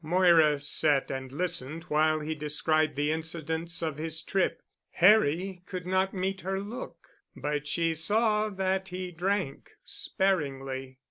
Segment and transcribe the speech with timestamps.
[0.03, 4.63] Moira sat and listened while he described the incidents of his trip.
[4.93, 10.97] Harry could not meet her look, but she saw that he drank sparingly.